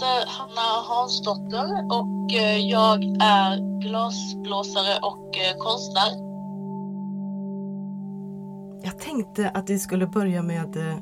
[0.00, 6.30] heter Hanna Hansdotter och eh, jag är glasblåsare och eh, konstnär.
[8.82, 10.96] Jag tänkte att vi skulle börja med eh,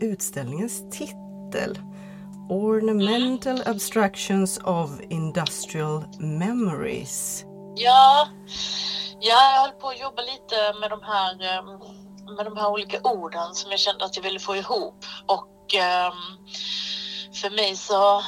[0.00, 1.78] utställningens titel.
[2.48, 7.44] Ornamental Abstractions of Industrial Memories.
[7.76, 8.28] Ja,
[9.20, 11.64] jag höll på att jobba lite med de här, eh,
[12.36, 15.04] med de här olika orden som jag kände att jag ville få ihop.
[15.26, 16.12] Och eh,
[17.34, 18.22] för mig så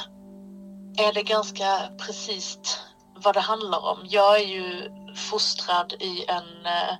[0.97, 2.79] är det ganska precis
[3.15, 3.99] vad det handlar om.
[4.03, 6.95] Jag är ju fostrad i en eh,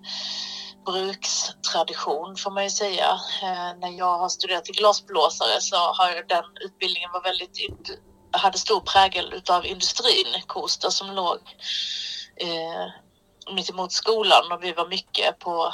[0.86, 3.20] brukstradition får man ju säga.
[3.44, 7.60] Eh, när jag har studerat till glasblåsare så har jag, den utbildningen var väldigt,
[8.32, 11.40] hade stor prägel utav industrin, Kosta som låg
[12.36, 12.88] eh,
[13.54, 15.74] mitt emot skolan och vi var mycket på,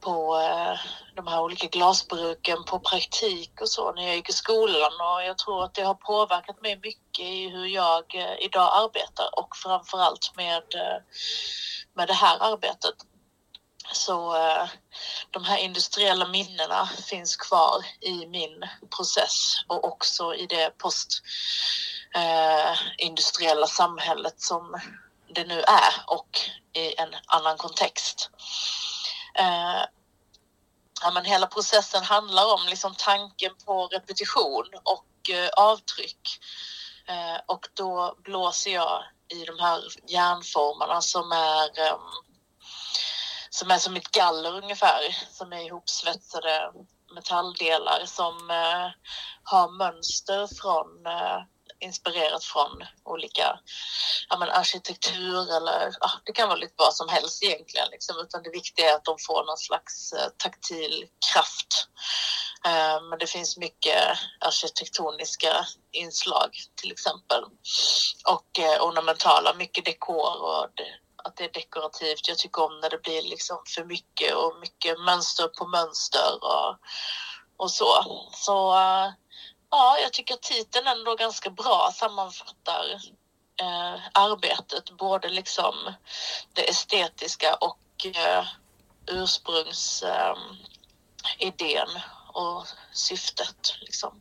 [0.00, 0.78] på eh,
[1.18, 5.38] de här olika glasbruken, på praktik och så när jag gick i skolan och jag
[5.38, 10.32] tror att det har påverkat mig mycket i hur jag eh, idag arbetar och framförallt
[10.36, 11.02] med, eh,
[11.94, 12.94] med det här arbetet.
[13.92, 14.68] Så eh,
[15.30, 24.40] de här industriella minnena finns kvar i min process och också i det postindustriella samhället
[24.40, 24.80] som
[25.34, 26.40] det nu är och
[26.72, 28.30] i en annan kontext.
[31.02, 36.38] Ja, men hela processen handlar om liksom tanken på repetition och eh, avtryck.
[37.08, 42.00] Eh, och då blåser jag i de här järnformarna som är ehm,
[43.50, 46.72] som är som ett galler ungefär, som är ihopsvetsade
[47.14, 48.90] metalldelar som eh,
[49.42, 51.42] har mönster från eh,
[51.80, 53.58] inspirerat från olika
[54.28, 57.88] ja, men arkitektur eller ja, det kan vara lite vad som helst egentligen.
[57.90, 61.88] Liksom, utan det viktiga är att de får någon slags eh, taktil kraft.
[62.64, 67.44] Eh, men det finns mycket arkitektoniska inslag till exempel.
[68.26, 70.88] Och eh, ornamentala, mycket dekor och det,
[71.24, 72.28] att det är dekorativt.
[72.28, 76.76] Jag tycker om när det blir liksom för mycket och mycket mönster på mönster och,
[77.56, 78.04] och så.
[78.32, 79.10] Så eh,
[79.70, 82.84] ja, jag tycker titeln ändå ganska bra sammanfattar
[83.60, 85.74] eh, arbetet, både liksom
[86.52, 88.44] det estetiska och eh,
[89.06, 90.36] ursprungsidén
[91.60, 93.74] ehm, eh, och syftet.
[93.80, 94.20] Liksom.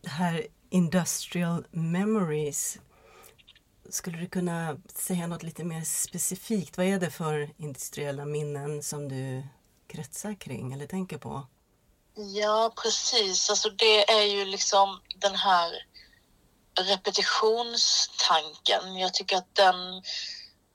[0.00, 2.78] Det här Industrial Memories
[3.90, 6.76] skulle du kunna säga något lite mer specifikt?
[6.76, 9.42] Vad är det för industriella minnen som du
[9.86, 11.46] kretsar kring eller tänker på?
[12.20, 13.50] Ja, precis.
[13.50, 15.86] Alltså det är ju liksom den här
[16.80, 18.96] repetitionstanken.
[18.96, 20.02] Jag tycker att den,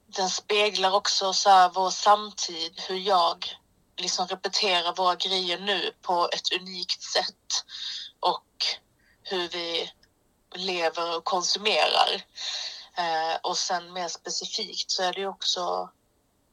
[0.07, 3.57] den speglar också så här vår samtid, hur jag
[3.97, 7.65] liksom repeterar våra grejer nu på ett unikt sätt
[8.19, 8.65] och
[9.23, 9.91] hur vi
[10.55, 12.25] lever och konsumerar.
[12.97, 15.89] Eh, och sen mer specifikt så är det ju också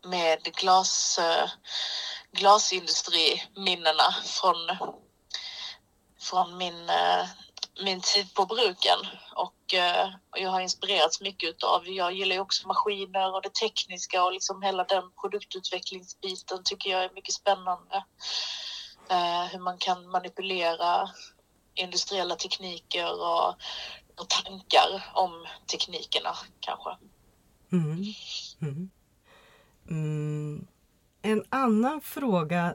[0.04, 1.50] med glas, eh,
[2.32, 4.56] glasindustriminnena från,
[6.20, 7.26] från min, eh,
[7.84, 8.98] min tid på bruken.
[9.34, 13.54] Och eh, och jag har inspirerats mycket av, jag gillar ju också maskiner och det
[13.54, 18.04] tekniska och liksom hela den produktutvecklingsbiten tycker jag är mycket spännande.
[19.10, 21.10] Eh, hur man kan manipulera
[21.74, 23.54] industriella tekniker och
[24.20, 26.90] och tankar om teknikerna kanske.
[27.72, 28.04] Mm.
[28.62, 28.90] Mm.
[29.90, 30.66] Mm.
[31.22, 32.74] En annan fråga.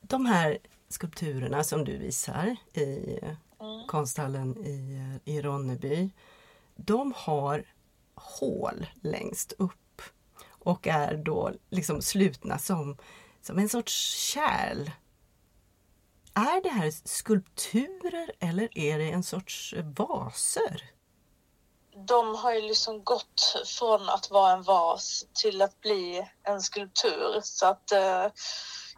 [0.00, 3.18] De här skulpturerna som du visar i
[3.60, 3.86] mm.
[3.86, 6.10] konsthallen i, i Ronneby.
[6.76, 7.64] De har
[8.14, 10.02] hål längst upp
[10.48, 12.96] och är då liksom slutna som,
[13.40, 13.92] som en sorts
[14.32, 14.90] kärl
[16.38, 20.82] är det här skulpturer eller är det en sorts vaser?
[22.06, 27.40] De har ju liksom gått från att vara en vas till att bli en skulptur.
[27.42, 28.26] Så att eh,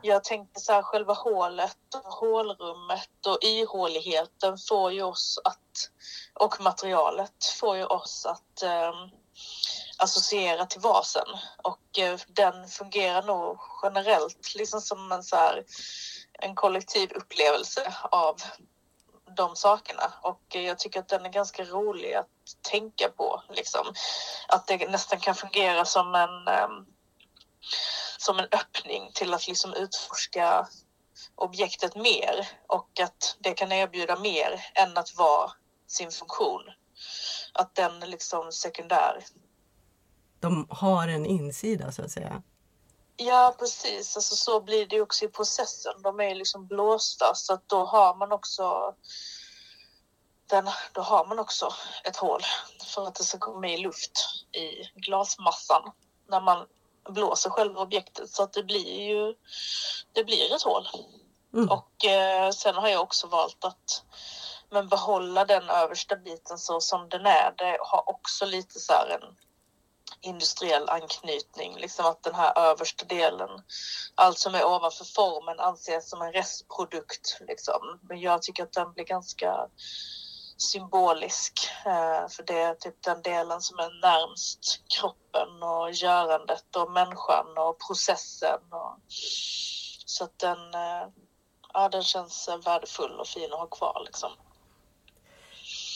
[0.03, 5.91] jag tänkte så här, själva hålet och hålrummet och ihåligheten får ju oss att,
[6.35, 8.93] och materialet får ju oss att eh,
[9.99, 11.29] associera till vasen.
[11.63, 15.65] Och eh, den fungerar nog generellt liksom som en så här
[16.33, 18.37] en kollektiv upplevelse av
[19.41, 22.27] de sakerna och jag tycker att den är ganska rolig att
[22.71, 23.43] tänka på.
[23.49, 23.87] Liksom.
[24.49, 26.87] Att det nästan kan fungera som en, ehm,
[28.19, 30.69] som en öppning till att liksom utforska
[31.35, 35.51] objektet mer och att det kan erbjuda mer än att vara
[35.87, 36.63] sin funktion.
[37.53, 39.25] Att den är liksom sekundär.
[40.41, 42.43] De har en insida så att säga?
[43.23, 44.17] Ja, precis.
[44.17, 46.03] Alltså, så blir det också i processen.
[46.03, 48.95] De är liksom blåsta så att då har man också
[50.47, 51.75] den, då har man också
[52.05, 52.41] ett hål
[52.95, 54.13] för att det ska komma i luft
[54.53, 55.93] i glasmassan
[56.29, 56.67] när man
[57.09, 59.35] blåser själva objektet så att det blir ju
[60.13, 60.89] det blir ett hål.
[61.55, 61.69] Mm.
[61.71, 64.05] Och eh, sen har jag också valt att
[64.71, 67.55] men behålla den översta biten så som den är.
[67.57, 69.37] Det har också lite så här en
[70.21, 73.51] industriell anknytning, liksom att den här översta delen,
[74.15, 77.39] allt som är ovanför formen anses som en restprodukt.
[77.41, 77.99] Liksom.
[78.03, 79.69] Men jag tycker att den blir ganska
[80.57, 86.91] symbolisk, eh, för det är typ den delen som är närmst kroppen och görandet och
[86.91, 88.61] människan och processen.
[88.71, 88.99] Och,
[90.07, 91.09] så att den, eh,
[91.73, 94.03] ja, den känns värdefull och fin att ha kvar.
[94.05, 94.31] Liksom.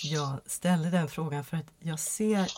[0.05, 2.53] Jag ställde den frågan för att jag ser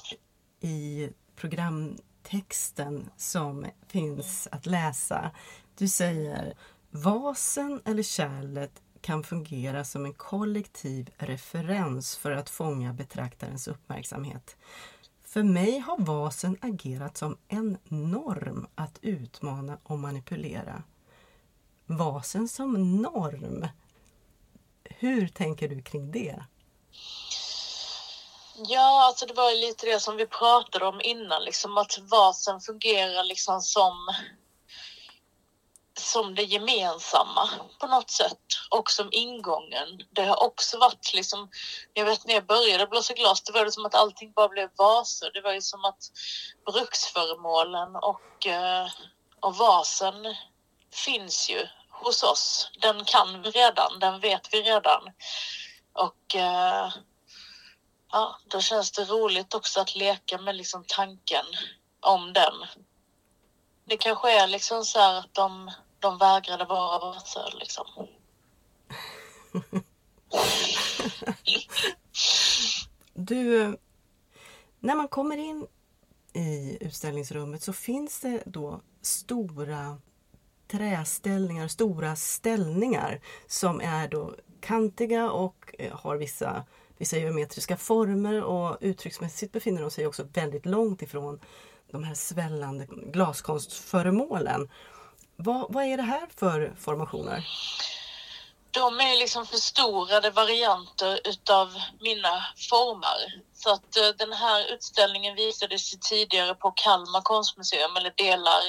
[0.60, 5.30] i programtexten som finns att läsa.
[5.78, 6.54] Du säger
[6.90, 14.56] Vasen eller kärlet kan fungera som en kollektiv referens för att fånga betraktarens uppmärksamhet.
[15.24, 20.82] För mig har vasen agerat som en norm att utmana och manipulera.
[21.86, 23.66] Vasen som norm.
[24.84, 26.44] Hur tänker du kring det?
[28.58, 32.60] Ja, alltså det var ju lite det som vi pratade om innan, liksom att vasen
[32.60, 34.14] fungerar liksom som
[35.98, 37.48] som det gemensamma
[37.80, 38.38] på något sätt
[38.70, 40.02] och som ingången.
[40.10, 41.50] Det har också varit liksom,
[41.94, 44.70] jag vet när jag började blåsa glas, det var det som att allting bara blev
[44.76, 45.30] vaser.
[45.34, 46.10] Det var ju som att
[46.72, 48.86] bruksföremålen och, eh,
[49.40, 50.14] och vasen
[51.04, 52.70] finns ju hos oss.
[52.80, 55.02] Den kan vi redan, den vet vi redan.
[55.92, 56.92] Och eh,
[58.12, 61.44] ja, då känns det roligt också att leka med liksom tanken
[62.00, 62.54] om den.
[63.84, 67.58] Det kanske är liksom så här att de, de vägrade vara varsel.
[67.58, 67.86] liksom.
[73.14, 73.78] du,
[74.80, 75.66] när man kommer in
[76.32, 80.00] i utställningsrummet så finns det då stora
[80.68, 86.64] träställningar, stora ställningar som är då kantiga och Eh, har vissa
[86.98, 91.40] vissa geometriska former och uttrycksmässigt befinner de sig också väldigt långt ifrån
[91.90, 94.70] de här svällande glaskonstföremålen.
[95.36, 97.48] Vad, vad är det här för formationer?
[98.70, 103.42] De är liksom förstorade varianter utav mina former.
[103.54, 108.62] Så att eh, den här utställningen visades tidigare på Kalmar konstmuseum, eller delar.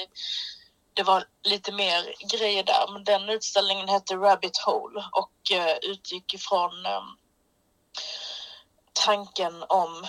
[0.98, 6.34] Det var lite mer grejer där, men den utställningen hette Rabbit Hole och eh, utgick
[6.34, 7.04] ifrån ehm,
[8.92, 10.06] tanken om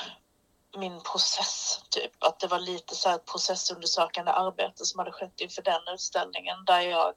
[0.78, 2.24] min process, typ.
[2.24, 6.66] Att det var lite så här ett processundersökande arbete som hade skett inför den utställningen
[6.66, 7.14] där jag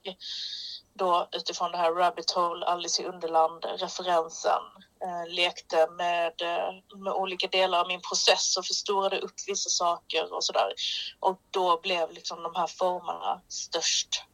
[0.94, 4.62] då utifrån det här Rabbit Hole, Alice i Underland, referensen,
[5.04, 10.34] Eh, lekte med, eh, med olika delar av min process och förstorade upp vissa saker
[10.34, 10.72] och sådär.
[11.20, 14.24] Och då blev liksom de här formerna störst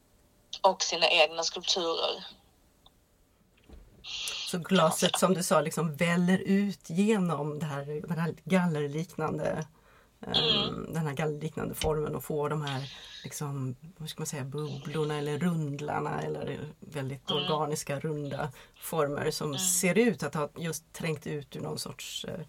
[0.63, 2.25] och sina egna skulpturer
[4.51, 9.67] så glaset som du sa liksom väller ut genom det här, den här gallerliknande
[10.27, 10.93] mm.
[10.93, 12.93] den här gallerliknande formen och får de här
[13.25, 17.43] liksom, vad ska man säga, bubblorna eller rundlarna eller väldigt mm.
[17.43, 19.59] organiska runda former som mm.
[19.59, 22.41] ser ut att ha just trängt ut ur någon sorts eh,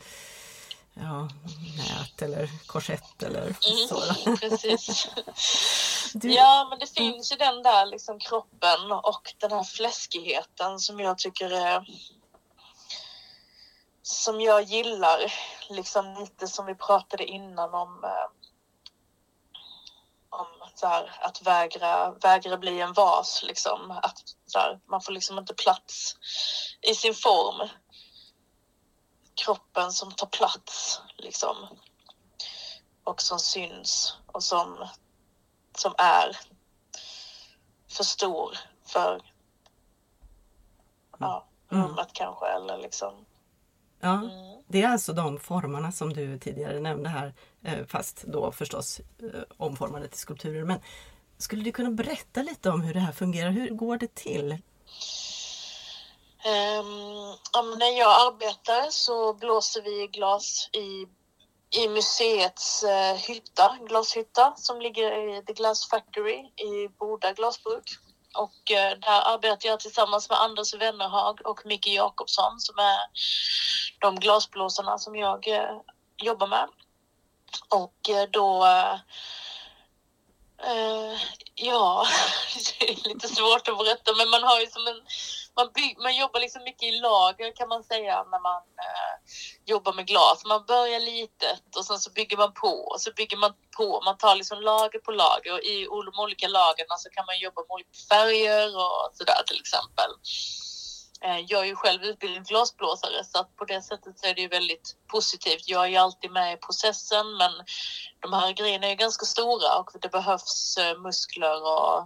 [0.94, 1.30] ja,
[1.78, 4.02] nät eller korsett eller mm, så.
[4.36, 5.08] Precis.
[6.14, 6.34] Du...
[6.34, 11.18] Ja, men det finns ju den där liksom kroppen och den här fläskigheten som jag
[11.18, 11.88] tycker är
[14.10, 15.34] som jag gillar,
[15.70, 18.30] liksom lite som vi pratade innan om eh,
[20.30, 23.44] om så här, att vägra, vägra bli en vas.
[23.44, 23.92] Liksom.
[23.92, 26.16] Att, så här, man får liksom inte plats
[26.82, 27.70] i sin form
[29.36, 31.56] kroppen som tar plats liksom.
[33.04, 34.88] Och som syns och som,
[35.78, 36.38] som är
[37.88, 39.34] för stor för
[41.20, 41.84] ja, mm.
[41.84, 42.14] rummet mm.
[42.14, 43.26] kanske eller liksom.
[44.00, 44.30] Ja, mm.
[44.68, 49.42] det är alltså de formarna som du tidigare nämnde här eh, fast då förstås eh,
[49.58, 50.64] omformade till skulpturer.
[50.64, 50.80] Men
[51.38, 53.50] skulle du kunna berätta lite om hur det här fungerar?
[53.50, 54.58] Hur går det till?
[56.46, 61.08] Um, när jag arbetar så blåser vi glas i,
[61.80, 67.84] i museets uh, hytta, glashytta som ligger i The Glass Factory i Boda glasbruk.
[68.36, 73.00] Och uh, där arbetar jag tillsammans med Anders Wennerhag och Micke Jakobsson som är
[74.00, 75.80] de glasblåsarna som jag eh,
[76.18, 76.68] jobbar med.
[77.70, 78.96] Och eh, då eh,
[81.62, 82.08] Ja,
[82.80, 85.02] det är lite svårt att berätta, men man har ju som en...
[85.56, 89.16] Man, by, man jobbar liksom mycket i lager kan man säga när man eh,
[89.66, 90.46] jobbar med glas.
[90.46, 94.02] Man börjar litet och sen så bygger man på och så bygger man på.
[94.06, 97.62] Man tar liksom lager på lager och i de olika lagren så kan man jobba
[97.62, 100.12] med olika färger och sådär till exempel.
[101.26, 104.42] Eh, jag är ju själv utbildad glasblåsare så att på det sättet så är det
[104.42, 105.64] ju väldigt positivt.
[105.68, 107.52] Jag är ju alltid med i processen men
[108.20, 112.06] de här grejerna är ganska stora och det behövs eh, muskler och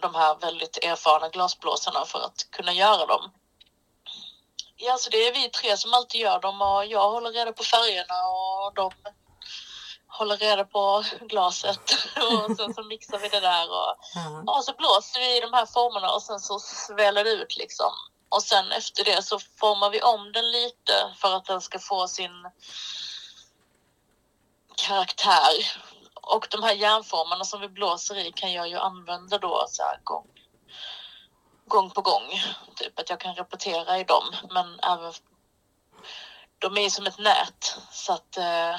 [0.00, 3.30] de här väldigt erfarna glasblåsarna för att kunna göra dem.
[4.76, 7.62] Ja, så det är vi tre som alltid gör dem och jag håller reda på
[7.64, 8.90] färgerna och de
[10.18, 14.48] håller reda på glaset och sen så mixar vi det där och, mm.
[14.48, 17.92] och så blåser vi i de här formerna och sen så sväller det ut liksom.
[18.28, 22.08] Och sen efter det så formar vi om den lite för att den ska få
[22.08, 22.50] sin
[24.76, 25.52] karaktär.
[26.14, 30.00] Och de här järnformarna som vi blåser i kan jag ju använda då så här
[30.04, 30.26] gång,
[31.66, 32.42] gång på gång.
[32.76, 35.12] Typ att jag kan repetera i dem men även
[36.58, 38.76] de är som ett nät så att eh,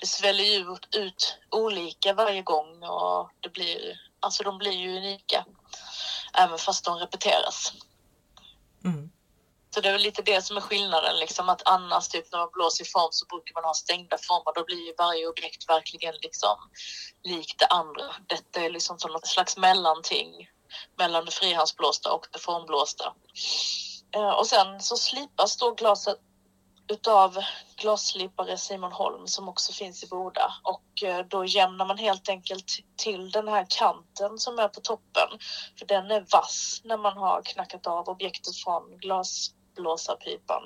[0.00, 4.96] det sväller ju ut, ut olika varje gång och det blir, alltså de blir ju
[4.96, 5.44] unika
[6.34, 7.72] även fast de repeteras.
[8.84, 9.10] Mm.
[9.74, 12.48] Så det är väl lite det som är skillnaden, liksom att annars typ när man
[12.52, 14.54] blåser i form så brukar man ha stängda former.
[14.54, 16.56] Då blir ju varje objekt verkligen liksom
[17.22, 18.14] likt det andra.
[18.26, 20.48] Detta är liksom som något slags mellanting
[20.98, 23.14] mellan det frihandsblåsta och det formblåsta.
[24.14, 26.18] Eh, och sen så slipas då glaset
[26.90, 27.38] utav
[27.76, 30.54] glasslipare Simon Holm som också finns i Boda.
[30.62, 32.66] Och eh, då jämnar man helt enkelt
[32.96, 35.28] till den här kanten som är på toppen.
[35.78, 40.62] För den är vass när man har knackat av objektet från glasblåsarpipan.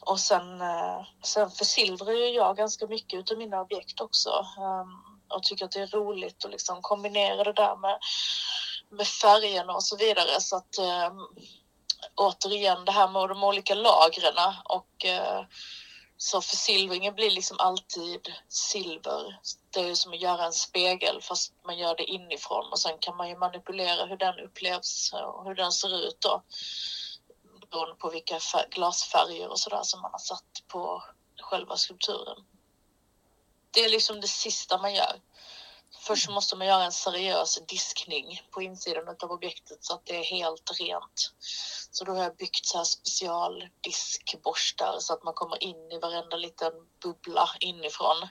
[0.00, 4.30] Och sen, eh, sen försilvrar ju jag ganska mycket utav mina objekt också.
[4.58, 7.98] Ehm, och tycker att det är roligt att liksom kombinera det där med,
[8.90, 10.40] med färgerna och så vidare.
[10.40, 11.18] Så att ehm,
[12.14, 15.44] återigen det här med de olika lagren och eh,
[16.16, 19.40] så försilvringen blir liksom alltid silver.
[19.70, 23.16] Det är som att göra en spegel fast man gör det inifrån och sen kan
[23.16, 26.42] man ju manipulera hur den upplevs och hur den ser ut då.
[27.70, 31.02] Beroende på vilka glasfärger och sådär som man har satt på
[31.40, 32.44] själva skulpturen.
[33.70, 35.20] Det är liksom det sista man gör.
[36.06, 40.24] Först måste man göra en seriös diskning på insidan av objektet så att det är
[40.24, 41.32] helt rent.
[41.90, 46.36] Så då har jag byggt så här specialdiskborstar så att man kommer in i varenda
[46.36, 46.72] liten
[47.02, 48.28] bubbla inifrån.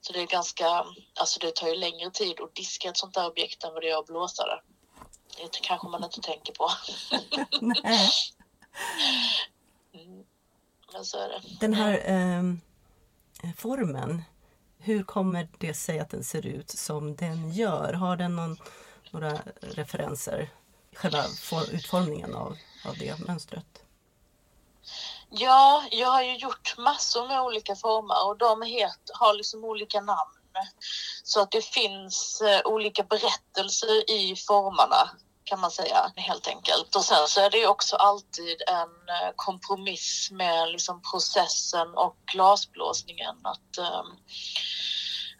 [0.00, 0.84] Så det är ganska,
[1.20, 3.88] alltså det tar ju längre tid att diska ett sånt där objekt än vad det
[3.88, 4.60] gör att blåsa det.
[5.36, 6.70] Det kanske man inte tänker på.
[7.60, 8.10] Nej.
[9.94, 10.24] Mm.
[10.92, 11.42] Men så är det.
[11.60, 12.42] Den här eh,
[13.56, 14.22] formen
[14.82, 17.92] hur kommer det sig att den ser ut som den gör?
[17.92, 18.56] Har den någon,
[19.10, 20.50] några referenser?
[20.94, 21.24] Själva
[21.72, 23.82] utformningen av, av det mönstret?
[25.30, 30.00] Ja, jag har ju gjort massor med olika former och de het, har liksom olika
[30.00, 30.32] namn.
[31.22, 35.10] Så att det finns eh, olika berättelser i formarna,
[35.44, 36.96] kan man säga helt enkelt.
[36.96, 43.36] Och sen så är det också alltid en eh, kompromiss med liksom processen och glasblåsningen.
[43.42, 44.16] Att, um,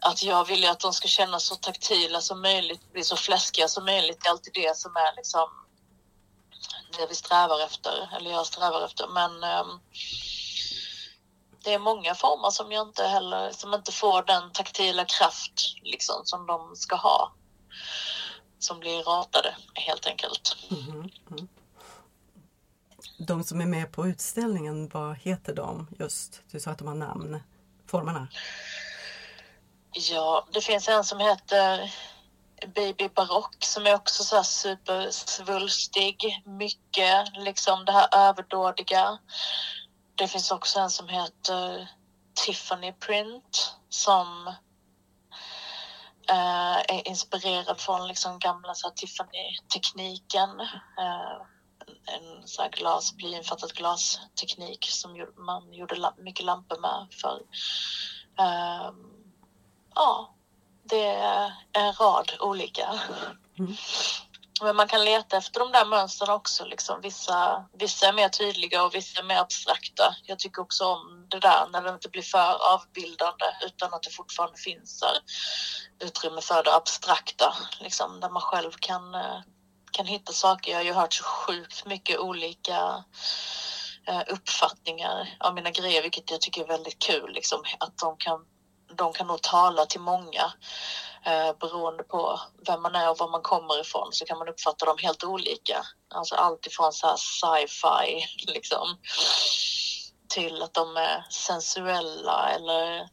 [0.03, 3.67] att jag vill ju att de ska kännas så taktila som möjligt, bli så fläskiga
[3.67, 4.21] som möjligt.
[4.21, 5.49] Det är alltid det som är liksom
[6.97, 9.07] det vi strävar efter, eller jag strävar efter.
[9.07, 9.79] Men um,
[11.63, 16.21] det är många former som jag inte heller, som inte får den taktila kraft liksom
[16.25, 17.33] som de ska ha
[18.59, 20.57] som blir ratade helt enkelt.
[20.71, 21.47] Mm, mm.
[23.17, 26.41] De som är med på utställningen, vad heter de just?
[26.51, 27.39] Du sa att de har namn,
[27.85, 28.27] formerna?
[29.95, 31.93] Ja, det finns en som heter
[32.75, 36.41] Baby Barock som är också så här supersvulstig.
[36.45, 39.17] Mycket liksom det här överdådiga.
[40.15, 41.87] Det finns också en som heter
[42.45, 44.47] Tiffany Print som
[46.29, 50.59] eh, är inspirerad från liksom gamla Tiffany-tekniken.
[50.99, 51.41] Eh,
[52.05, 57.41] en så här glas, blyinfattat glasteknik som man gjorde mycket lampor med för.
[58.39, 58.91] Eh,
[59.95, 60.35] ja,
[60.83, 62.99] det är en rad olika.
[63.59, 63.75] Mm.
[64.61, 66.65] Men man kan leta efter de där mönstren också.
[66.65, 67.01] Liksom.
[67.01, 70.15] Vissa, vissa är mer tydliga och vissa är mer abstrakta.
[70.23, 74.09] Jag tycker också om det där när det inte blir för avbildande utan att det
[74.09, 75.03] fortfarande finns
[75.99, 77.53] utrymme för det abstrakta.
[77.79, 79.39] Liksom, där man själv kan, eh,
[79.91, 80.71] kan hitta saker.
[80.71, 83.03] Jag har ju hört så sjukt mycket olika
[84.07, 87.33] eh, uppfattningar av mina grejer vilket jag tycker är väldigt kul.
[87.33, 88.45] Liksom, att de kan
[88.95, 90.53] de kan nog tala till många.
[91.25, 94.85] Eh, beroende på vem man är och var man kommer ifrån så kan man uppfatta
[94.85, 95.85] dem helt olika.
[96.15, 98.97] Alltså allt ifrån så här sci-fi liksom
[100.27, 103.09] till att de är sensuella eller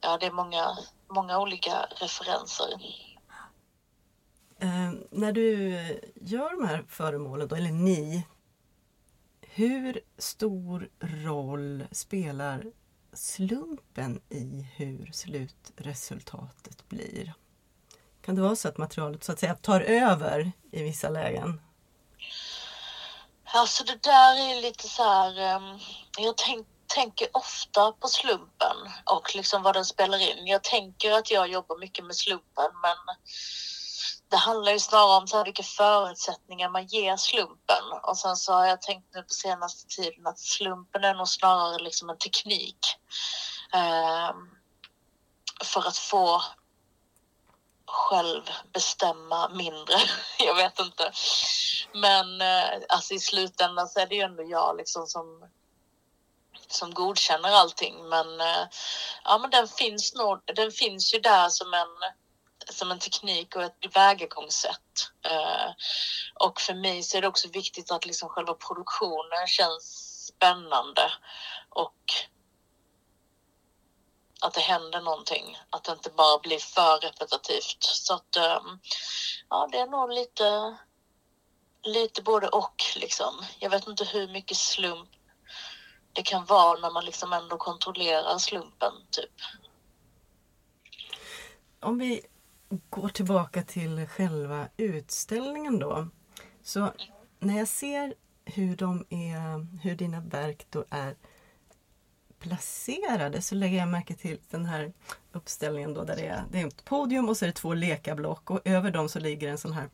[0.00, 0.78] ja, det är många,
[1.14, 2.72] många olika referenser.
[4.60, 5.70] Eh, när du
[6.14, 8.26] gör de här föremålen, då, eller ni,
[9.40, 12.64] hur stor roll spelar
[13.12, 17.34] slumpen i hur slutresultatet blir?
[18.24, 21.60] Kan det vara så att materialet så att säga tar över i vissa lägen?
[23.44, 25.78] Alltså det där är lite så här, ehm,
[26.18, 30.46] jag tänk, tänker ofta på slumpen och liksom vad den spelar in.
[30.46, 33.16] Jag tänker att jag jobbar mycket med slumpen men
[34.32, 37.84] det handlar ju snarare om så här vilka förutsättningar man ger slumpen.
[38.02, 41.82] Och sen så har jag tänkt nu på senaste tiden att slumpen är nog snarare
[41.82, 42.78] liksom en teknik.
[43.74, 44.30] Eh,
[45.64, 46.42] för att få
[47.86, 49.96] själv bestämma mindre.
[50.38, 51.12] jag vet inte.
[51.94, 55.48] Men eh, alltså i slutändan så är det ju ändå jag liksom som
[56.68, 58.66] som godkänner allting men eh,
[59.24, 62.12] ja men den finns nog, den finns ju där som en
[62.68, 65.10] som en teknik och ett tillvägagångssätt.
[65.24, 65.70] Eh,
[66.34, 71.12] och för mig så är det också viktigt att liksom själva produktionen känns spännande
[71.68, 71.96] och
[74.40, 75.58] att det händer någonting.
[75.70, 77.82] Att det inte bara blir för repetitivt.
[77.82, 78.78] Så att ehm,
[79.48, 80.76] ja, det är nog lite,
[81.82, 83.44] lite både och liksom.
[83.58, 85.10] Jag vet inte hur mycket slump
[86.12, 89.34] det kan vara när man liksom ändå kontrollerar slumpen typ.
[91.80, 92.26] Om vi
[92.90, 96.08] går tillbaka till själva utställningen då.
[96.62, 96.92] Så
[97.38, 98.14] när jag ser
[98.44, 101.14] hur, de är, hur dina verk då är
[102.38, 104.92] placerade så lägger jag märke till den här
[105.32, 108.50] uppställningen då där det är, det är ett podium och så är det två lekablock
[108.50, 109.88] och över dem så ligger en sån här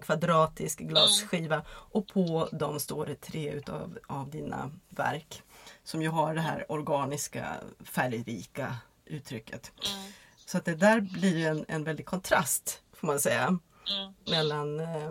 [0.00, 5.42] kvadratisk glasskiva och på dem står det tre utav av dina verk
[5.84, 7.46] som ju har det här organiska
[7.84, 9.72] färgrika uttrycket.
[9.94, 10.12] Mm.
[10.46, 14.14] Så att det där blir en, en väldig kontrast får man säga mm.
[14.26, 15.10] mellan eh,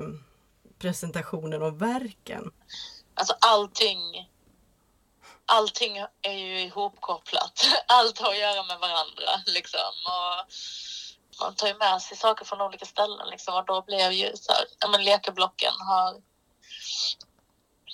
[0.79, 2.51] presentationen och verken.
[3.15, 4.29] Alltså allting
[5.45, 7.65] allting är ju ihopkopplat.
[7.87, 9.93] Allt har att göra med varandra liksom.
[10.05, 10.53] Och
[11.41, 14.51] man tar ju med sig saker från olika ställen liksom och då blir ju så
[14.51, 16.21] här, ja men lekablocken har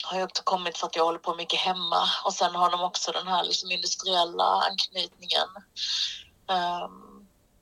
[0.04, 2.82] har ju också kommit för att jag håller på mycket hemma och sen har de
[2.82, 5.48] också den här liksom industriella anknytningen.
[6.48, 7.09] Um,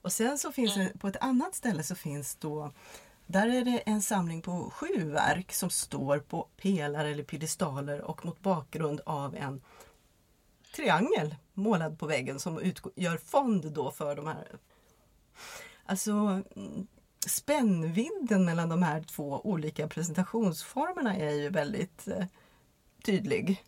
[0.01, 2.71] och sen så finns det på ett annat ställe så finns då
[3.27, 8.25] där är det en samling på sju verk som står på pelare eller piedestaler och
[8.25, 9.61] mot bakgrund av en
[10.75, 14.47] triangel målad på väggen som utgör fond då för de här.
[15.85, 16.41] Alltså
[17.27, 22.25] spännvidden mellan de här två olika presentationsformerna är ju väldigt eh,
[23.03, 23.63] tydlig.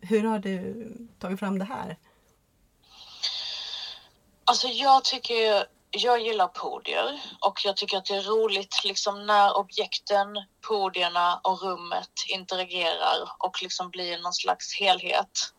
[0.00, 0.86] Hur har du
[1.18, 1.96] tagit fram det här?
[4.50, 9.56] Alltså jag tycker jag gillar podier och jag tycker att det är roligt liksom när
[9.56, 10.26] objekten,
[10.68, 15.52] podierna och rummet interagerar och liksom blir någon slags helhet.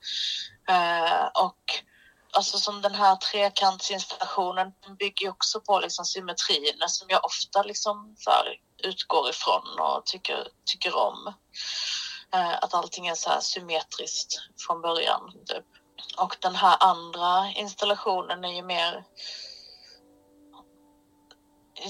[0.69, 1.63] Eh, och
[2.32, 8.32] alltså som den här trekantsinstallationen bygger också på liksom symmetrin som jag ofta liksom så
[8.84, 11.34] utgår ifrån och tycker, tycker om.
[12.34, 15.32] Eh, att allting är så här symmetriskt från början.
[15.45, 15.65] Typ.
[16.21, 19.03] Och den här andra installationen är ju mer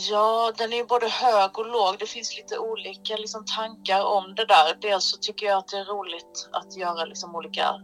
[0.09, 1.99] Ja, den är ju både hög och låg.
[1.99, 4.77] Det finns lite olika liksom, tankar om det där.
[4.81, 7.75] Dels så tycker jag att det är roligt att göra liksom, olika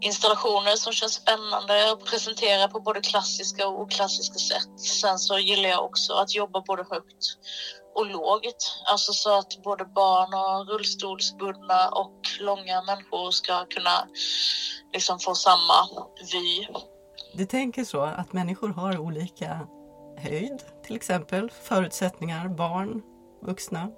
[0.00, 4.80] installationer som känns spännande och presentera på både klassiska och oklassiska sätt.
[4.80, 7.24] Sen så gillar jag också att jobba både högt
[7.94, 8.82] och lågt.
[8.86, 14.08] Alltså så att både barn och rullstolsbundna och långa människor ska kunna
[14.92, 15.88] liksom få samma
[16.32, 16.66] vy.
[17.34, 19.68] Du tänker så att människor har olika
[20.18, 23.02] höjd till exempel, förutsättningar, barn,
[23.42, 23.90] vuxna.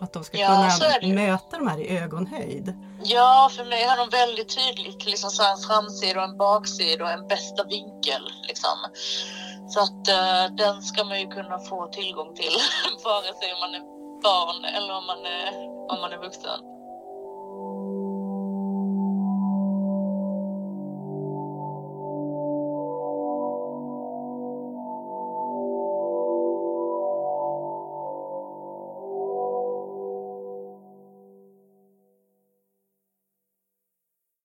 [0.00, 2.74] Att de ska ja, kunna möta de här i ögonhöjd.
[3.02, 7.10] Ja, för mig har de väldigt tydligt liksom så en framsida och en baksida och
[7.10, 8.22] en bästa vinkel.
[8.48, 8.78] Liksom.
[9.68, 12.56] Så att uh, den ska man ju kunna få tillgång till,
[13.04, 13.84] vare sig om man är
[14.22, 15.48] barn eller om man är,
[15.92, 16.60] om man är vuxen.